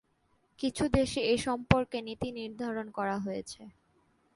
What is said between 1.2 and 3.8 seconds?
এ সম্পর্কে নীতি নির্ধারণ করা আছে।